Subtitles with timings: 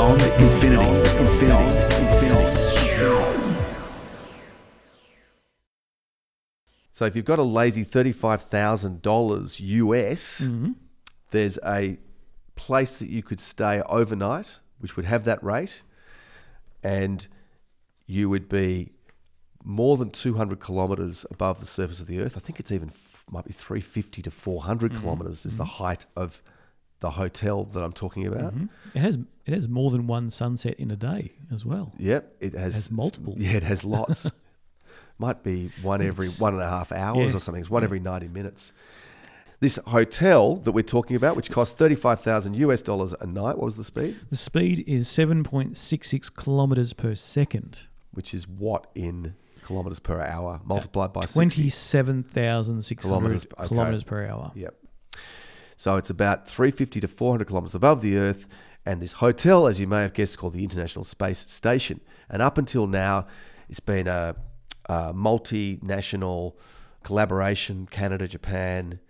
[0.00, 0.90] beyond infinity.
[1.18, 2.80] infinity
[6.92, 10.72] So if you've got a lazy thirty-five thousand dollars US, Mm-hmm.
[11.30, 11.98] there's a
[12.56, 15.82] place that you could stay overnight, which would have that rate,
[16.82, 17.26] and
[18.06, 18.92] you would be
[19.64, 22.36] more than two hundred kilometers above the surface of the Earth.
[22.36, 22.90] I think it's even
[23.30, 25.00] might be three fifty to 400 Mm-hmm.
[25.02, 26.42] kilometers is the height of
[27.00, 28.54] the hotel that I'm talking about.
[28.54, 28.66] Mm-hmm.
[28.94, 31.92] It has it has more than one sunset in a day as well.
[31.98, 33.34] Yep, it has, Has multiple.
[33.36, 34.30] Yeah, it has lots.
[35.18, 37.60] Might be one every It's- one and a half hours yeah, or something.
[37.60, 38.72] It's one every ninety minutes.
[39.60, 43.66] This hotel that we're talking about, which costs thirty-five thousand US dollars a night, what
[43.66, 44.18] was the speed?
[44.30, 47.80] The speed is seven point six six kilometers per second.
[48.12, 51.34] Which is what in kilometers per hour multiplied by 60?
[51.34, 53.68] Twenty-seven thousand six Kilometres, okay.
[53.68, 54.50] kilometers per hour.
[54.54, 54.74] Yep.
[55.80, 58.46] So it's about 350 to 400 kilometers above the Earth.
[58.84, 62.02] And this hotel, as you may have guessed, is called the International Space Station.
[62.28, 63.28] And up until now,
[63.70, 64.36] it's been a,
[64.84, 66.56] a multinational
[67.02, 69.00] collaboration Canada, Japan,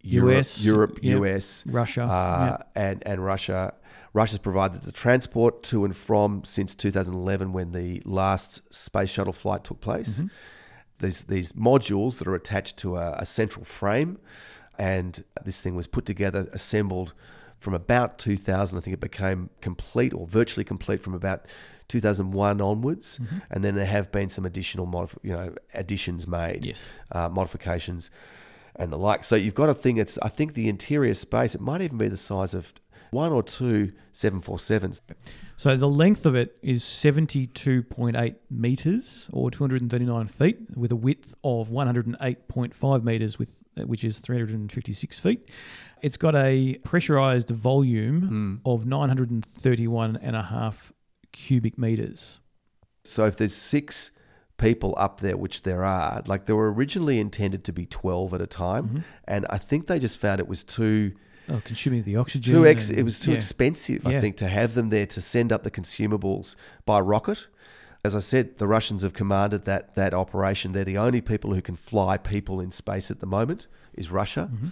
[0.00, 1.20] Europe, US, Europe, yep.
[1.20, 2.70] US, Russia, uh, yep.
[2.74, 3.74] and, and Russia.
[4.14, 9.62] Russia's provided the transport to and from since 2011 when the last space shuttle flight
[9.62, 10.26] took place Mm-hmm.
[11.00, 14.18] these these modules that are attached to a, a central frame,
[14.78, 17.12] and this thing was put together, assembled
[17.58, 18.78] from about 2000.
[18.78, 21.46] I think it became complete or virtually complete from about
[21.88, 23.38] 2001 onwards, Mm-hmm.
[23.50, 26.84] and then there have been some additional modif- you know additions made, Yes.
[27.12, 28.10] uh, modifications,
[28.76, 29.24] and the like.
[29.24, 29.96] So you've got a thing.
[29.96, 31.54] It's I think the interior space.
[31.54, 32.72] It might even be the size of
[33.10, 35.00] one or two 747s.
[35.56, 41.68] So the length of it is 72.8 meters or 239 feet with a width of
[41.70, 45.50] 108.5 meters with which is 356 feet.
[46.02, 48.54] It's got a pressurized volume hmm.
[48.64, 50.92] of 931 and a half
[51.32, 52.40] cubic meters.
[53.04, 54.10] So if there's six
[54.58, 58.40] people up there, which there are, like they were originally intended to be 12 at
[58.40, 58.84] a time.
[58.84, 58.98] Mm-hmm.
[59.24, 61.12] And I think they just found it was too,
[61.50, 62.52] Oh, consuming the oxygen.
[62.54, 63.36] too ex- and- it was too yeah.
[63.38, 64.20] expensive, I Yeah.
[64.20, 67.46] think, to have them there to send up the consumables by rocket.
[68.04, 70.72] As I said, the Russians have commanded that, that operation.
[70.72, 74.48] They're the only people who can fly people in space at the moment, is Russia.
[74.52, 74.68] Mm-hmm.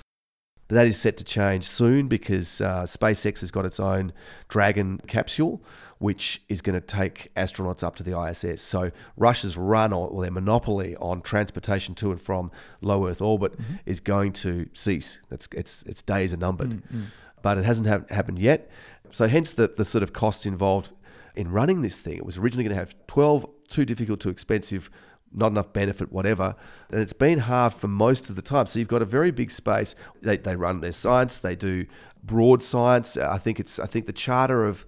[0.69, 4.13] But that is set to change soon because uh, SpaceX has got its own
[4.49, 5.63] Dragon capsule,
[5.99, 8.61] which is going to take astronauts up to the ISS.
[8.63, 12.51] So Russia's run or, or their monopoly on transportation to and from
[12.81, 13.75] low Earth orbit mm-hmm.
[13.87, 15.19] is going to cease.
[15.29, 17.05] That's its its days are numbered, mm, mm.
[17.43, 18.71] but it hasn't hap- happened yet.
[19.13, 20.93] So hence the the sort of costs involved
[21.35, 22.17] in running this thing.
[22.17, 24.91] It was originally going to have twelve too difficult, too expensive
[25.33, 26.55] not enough benefit, whatever.
[26.91, 28.67] And it's been halved for most of the time.
[28.67, 29.95] So you've got a very big space.
[30.23, 31.39] They, they run their science.
[31.39, 31.87] They do
[32.25, 33.17] broad science.
[33.17, 34.87] I think it's I think the charter of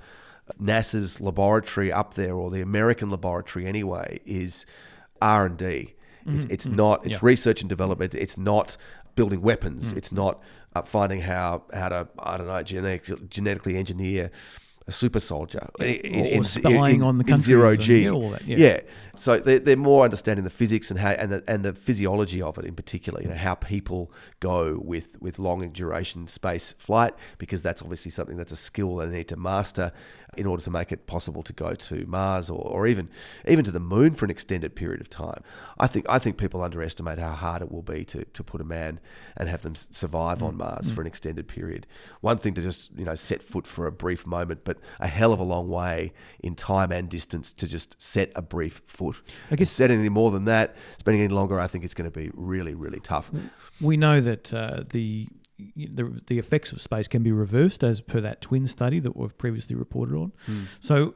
[0.62, 4.64] NASA's laboratory up there, or the American laboratory anyway, is
[5.20, 5.94] R and D.
[6.26, 7.04] It's, it's not.
[7.06, 7.18] It's Yeah.
[7.22, 8.14] research and development.
[8.14, 8.76] It's not
[9.14, 9.92] building weapons.
[9.92, 9.96] Mm.
[9.96, 10.42] It's not
[10.74, 14.30] uh, finding how how to I don't know genetic, genetically engineer
[14.88, 18.56] a super soldier or spying on the in zero g that, yeah.
[18.56, 18.80] yeah,
[19.16, 22.56] so they're, they're more understanding the physics and how and the, and the physiology of
[22.58, 23.20] it in particular.
[23.20, 24.10] You know how people
[24.40, 29.06] go with with long duration space flight because that's obviously something that's a skill they
[29.06, 29.92] need to master
[30.38, 33.08] in order to make it possible to go to Mars or, or even
[33.46, 35.42] even to the moon for an extended period of time.
[35.78, 38.64] I think I think people underestimate how hard it will be to, to put a
[38.64, 39.00] man
[39.36, 41.86] and have them survive on Mars for an extended period.
[42.20, 45.32] One thing to just you know set foot for a brief moment, but a hell
[45.32, 49.16] of a long way in time and distance to just set a brief foot.
[49.50, 52.18] I guess- set anything more than that, spending any longer, I think it's going to
[52.18, 53.30] be really really tough.
[53.80, 55.28] We know that uh, the,
[55.76, 59.36] the the effects of space can be reversed as per that twin study that we've
[59.38, 60.32] previously reported on.
[60.46, 60.62] Hmm.
[60.80, 61.14] So,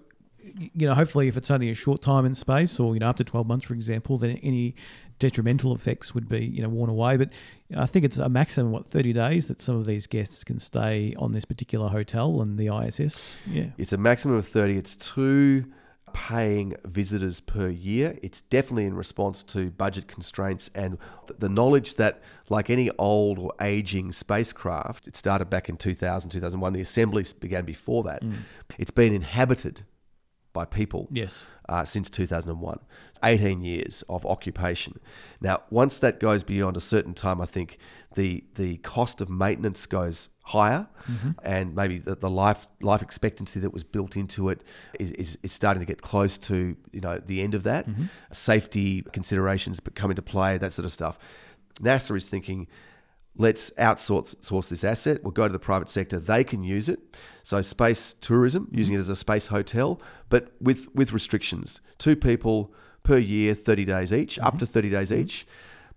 [0.56, 3.16] you know, hopefully, if it's only a short time in space, or you know, up
[3.16, 4.74] to twelve months, for example, then any
[5.18, 7.16] detrimental effects would be you know worn away.
[7.16, 7.30] But
[7.76, 11.14] I think it's a maximum what thirty days that some of these guests can stay
[11.18, 13.36] on this particular hotel and the ISS.
[13.46, 13.66] Yeah.
[13.78, 14.76] It's a maximum of 30.
[14.76, 15.66] It's two
[16.12, 18.18] paying visitors per year.
[18.22, 20.98] It's definitely in response to budget constraints and
[21.38, 26.72] the knowledge that, like any old or aging spacecraft, it started back in 2000, 2001.
[26.72, 28.22] The assembly began before that.
[28.22, 28.38] Mm.
[28.78, 29.84] It's been inhabited
[30.52, 31.44] by people Yes.
[31.68, 32.78] uh, since 2001.
[33.24, 34.98] 18 years of occupation.
[35.40, 37.78] Now, once that goes beyond a certain time, I think
[38.14, 40.88] the the cost of maintenance goes higher,
[41.44, 44.62] and maybe the, the life life expectancy that was built into it
[44.98, 47.86] is, is, is starting to get close to you know the end of that.
[48.32, 51.18] Safety considerations come into play, that sort of stuff.
[51.80, 52.66] NASA is thinking
[53.36, 55.22] let's outsource source this asset.
[55.22, 56.18] We'll go to the private sector.
[56.18, 57.00] They can use it.
[57.42, 61.80] So space tourism, using it as a space hotel, but with with restrictions.
[61.98, 65.46] Two people per year, 30 days each, up to 30 days each.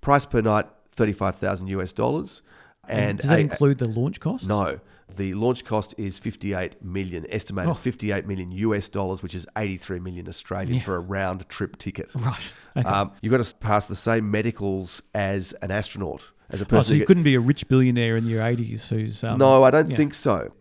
[0.02, 2.42] Price per night, 35,000 US dollars.
[2.88, 4.48] And does that a- include the launch cost?
[4.48, 4.80] no,
[5.16, 7.74] the launch cost is 58 million, estimated Oh.
[7.76, 10.84] 58 million US dollars, which is 83 million Australian Yeah.
[10.84, 12.10] for a round trip ticket.
[12.16, 12.40] Right.
[12.78, 12.88] Okay.
[12.88, 16.94] Um, you've got to pass the same medicals as an astronaut, as a oh, so
[16.94, 19.24] you get- couldn't be a rich billionaire in your 80s who's.
[19.24, 19.98] Um, no, I don't yeah.
[19.98, 20.52] think so.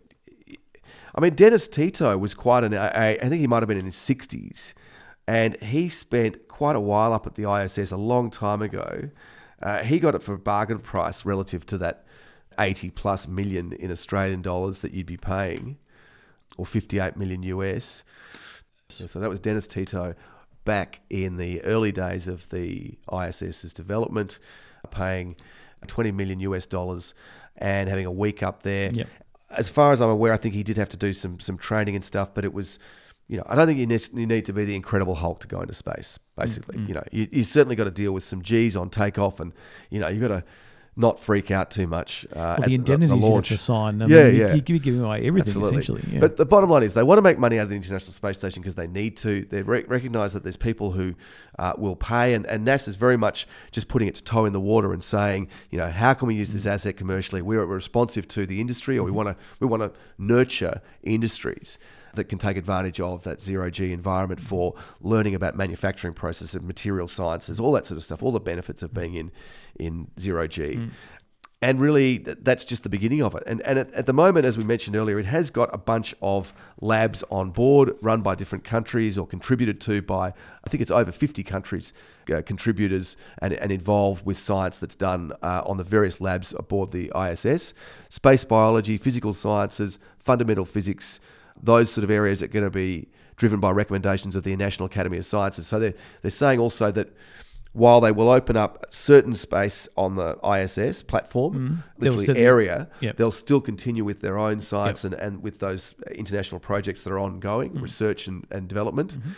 [1.17, 2.73] I mean, Dennis Tito was quite an.
[2.73, 4.73] I I think he might have been in his 60s,
[5.27, 9.09] and he spent quite a while up at the ISS a long time ago.
[9.61, 12.05] Uh, he got it for a bargain price relative to that
[12.59, 15.77] 80 plus million in Australian dollars that you'd be paying,
[16.57, 18.03] or 58 million US.
[18.89, 20.15] So that was Dennis Tito
[20.63, 24.39] back in the early days of the ISS's development,
[24.91, 25.35] paying
[25.85, 27.13] 20 million US dollars
[27.57, 28.91] and having a week up there.
[28.91, 29.07] Yep.
[29.51, 31.95] As far as I'm aware, I think he did have to do some some training
[31.95, 32.79] and stuff, but it was,
[33.27, 35.47] you know, I don't think you need, you need to be the Incredible Hulk to
[35.47, 36.19] go into space.
[36.35, 36.87] Basically, mm, mm.
[36.87, 39.53] you know, you, you certainly got to deal with some G's on takeoff, and
[39.89, 40.43] you know, you got to
[40.97, 42.25] not freak out too much.
[42.31, 44.01] Uh, Well, the indemnities you have to sign.
[44.01, 44.53] I Yeah, mean, you- yeah.
[44.53, 45.79] You, you're giving away everything Absolutely.
[45.79, 46.13] essentially.
[46.13, 46.19] Yeah.
[46.21, 48.37] But the bottom line is they want to make money out of the International Space
[48.37, 49.45] Station because they need to.
[49.49, 51.13] They re- recognise that there's people who
[51.59, 54.93] uh, will pay, and, and NASA's very much just putting its toe in the water
[54.93, 56.53] and saying, you know, how can we use Mm.
[56.53, 57.41] this asset commercially?
[57.41, 61.77] We're responsive to the industry, or we want to we want to nurture industries
[62.15, 67.07] that can take advantage of that zero G environment for learning about manufacturing processes, material
[67.07, 69.31] sciences, all that sort of stuff, all the benefits of being in
[69.79, 70.89] in zero G.
[71.61, 73.41] And really that's just the beginning of it.
[73.47, 76.13] And, and at, at the moment as we mentioned earlier it has got a bunch
[76.21, 80.27] of labs on board run by different countries or contributed to by
[80.63, 81.93] i think it's over 50 countries
[82.31, 86.91] uh, contributors and, and involved with science that's done uh, on the various labs aboard
[86.91, 87.73] the iss
[88.09, 91.19] space biology physical sciences fundamental physics
[91.61, 93.07] those sort of areas are going to be
[93.37, 97.13] driven by recommendations of the national academy of sciences so they're, they're saying also that
[97.73, 102.87] while they will open up certain space on the ISS platform, They'll literally still- area,
[103.01, 103.17] Yep.
[103.17, 107.19] they'll still continue with their own science and, and with those international projects that are
[107.19, 107.81] ongoing, Mm.
[107.81, 109.17] research and, and development.
[109.17, 109.29] Mm-hmm.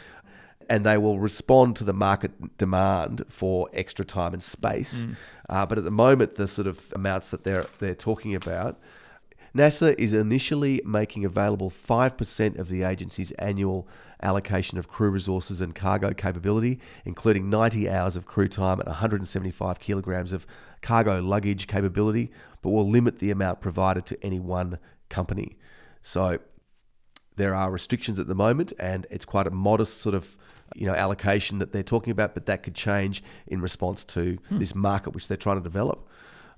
[0.69, 5.01] And they will respond to the market demand for extra time and space.
[5.01, 5.15] Mm.
[5.49, 8.77] Uh, but at the moment, the sort of amounts that they're they're talking about,
[9.55, 13.87] NASA is initially making available 5% of the agency's annual
[14.21, 19.79] allocation of crew resources and cargo capability, including 90 hours of crew time and 175
[19.79, 20.47] kilograms of
[20.81, 24.79] cargo luggage capability, but will limit the amount provided to any one
[25.09, 25.57] company.
[26.01, 26.39] So
[27.35, 30.35] there are restrictions at the moment, and it's quite a modest sort of
[30.75, 34.59] you know allocation that they're talking about, but that could change in response to hmm.
[34.59, 36.07] this market which they're trying to develop.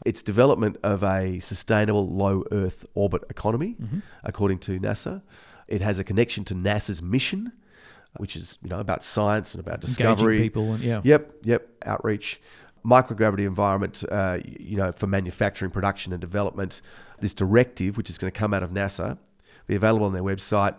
[0.05, 3.75] It's development of a sustainable low Earth orbit economy,
[4.23, 5.21] according to NASA.
[5.67, 7.51] It has a connection to NASA's mission,
[8.17, 11.01] which is you know about science and about discovery, Engaging people and yeah.
[11.03, 11.69] Yep, yep.
[11.85, 12.41] Outreach,
[12.85, 16.81] microgravity environment, uh, you know, for manufacturing, production, and development.
[17.19, 19.17] This directive, which is going to come out of NASA,
[19.67, 20.75] be available on their website.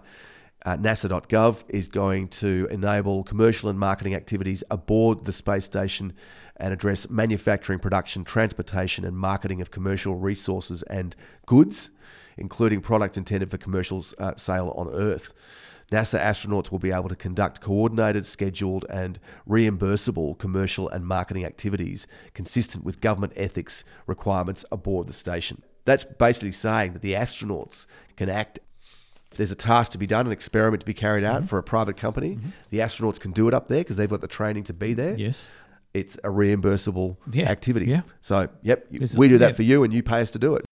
[0.64, 6.12] Uh, NASA.gov is going to enable commercial and marketing activities aboard the space station
[6.60, 11.90] and address manufacturing, production, transportation, and marketing of commercial resources and goods,
[12.36, 15.32] including products intended for commercial uh, sale on Earth.
[15.90, 22.06] NASA astronauts will be able to conduct coordinated, scheduled, and reimbursable commercial and marketing activities
[22.32, 25.62] consistent with government ethics requirements aboard the station.
[25.84, 27.86] That's basically saying that the astronauts
[28.16, 28.60] can act.
[29.32, 31.62] If there's a task to be done, an experiment to be carried out for a
[31.62, 32.38] private company,
[32.70, 35.16] the astronauts can do it up there because they've got the training to be there.
[35.16, 35.48] Yes.
[35.92, 37.86] It's a reimbursable Yeah, activity.
[37.86, 38.02] yeah.
[38.20, 39.54] So, yep, a- we do that yeah.
[39.54, 40.64] for you and you pay us to do it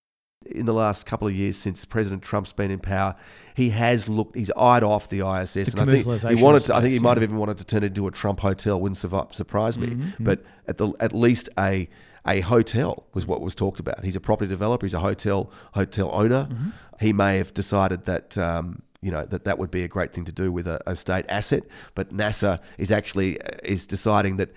[0.50, 3.14] in the last couple of years since President Trump's been in power,
[3.54, 5.52] he has looked, he's eyed off the ISS.
[5.54, 7.64] The and I think he wanted to, I think he might have even wanted to
[7.64, 8.80] turn it into a Trump hotel.
[8.80, 9.88] Wouldn't surprise me.
[9.88, 11.88] Mm-hmm, But at the at least a
[12.26, 14.04] a hotel was what was talked about.
[14.04, 14.84] He's a property developer.
[14.84, 16.46] He's a hotel hotel owner.
[16.50, 16.68] Mm-hmm.
[17.00, 18.36] He may have decided that.
[18.38, 20.96] Um, you know that that would be a great thing to do with a, a
[20.96, 21.62] state asset,
[21.94, 24.50] but NASA is actually uh, is deciding that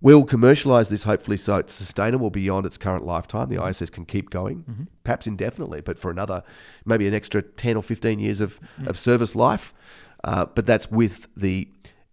[0.00, 3.48] We'll commercialise this hopefully so it's sustainable beyond its current lifetime.
[3.48, 4.64] The ISS can keep going,
[5.02, 6.44] perhaps indefinitely, but for another,
[6.84, 9.74] maybe an extra 10 or 15 years of, of service life.
[10.22, 11.68] Uh, but that's with the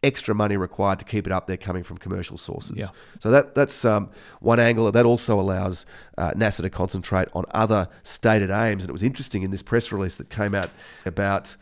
[0.06, 2.78] extra money required to keep it up there coming from commercial sources.
[2.78, 2.90] Yeah.
[3.20, 4.92] So that that's um, one angle.
[4.92, 5.86] That also allows
[6.18, 8.84] uh, NASA to concentrate on other stated aims.
[8.84, 10.70] And it was interesting in this press release that came out
[11.06, 11.56] about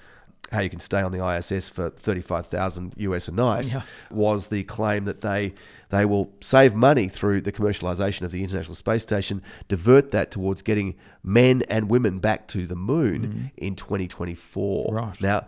[0.53, 3.81] how you can stay on the ISS for 35,000 US a night Yeah.
[4.11, 5.53] was the claim that they
[5.89, 10.61] they will save money through the commercialization of the International Space Station, divert that towards
[10.63, 14.87] getting men and women back to the moon in 2024.
[14.89, 14.93] Mm.
[14.93, 15.21] Right.
[15.21, 15.45] Now,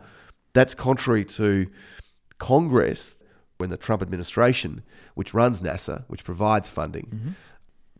[0.53, 1.67] that's contrary to
[2.37, 3.17] Congress
[3.57, 4.83] when the Trump administration,
[5.15, 7.29] which runs NASA, which provides funding, Mm-hmm.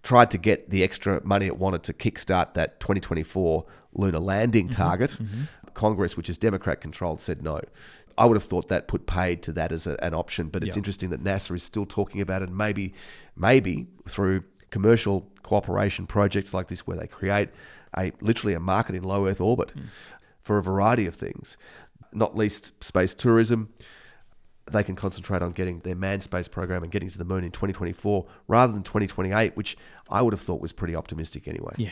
[0.04, 4.82] tried to get the extra money it wanted to kickstart that 2024 lunar landing Mm-hmm.
[4.84, 5.18] target.
[5.76, 7.62] Congress, which is Democrat controlled, said no.
[8.18, 10.76] I would have thought that put paid to that as a, an option, but it's
[10.76, 10.80] Yeah.
[10.80, 12.50] interesting that NASA is still talking about it.
[12.50, 12.94] Maybe,
[13.36, 17.50] maybe through commercial cooperation projects like this, where they create
[17.98, 19.86] a literally a market in low Earth orbit hmm.
[20.42, 21.58] for a variety of things,
[22.12, 23.70] not least space tourism.
[24.72, 27.52] They can concentrate on getting their manned space program and getting to the moon in
[27.52, 29.78] 2024 rather than 2028, which
[30.10, 31.74] I would have thought was pretty optimistic anyway.
[31.78, 31.92] Yeah.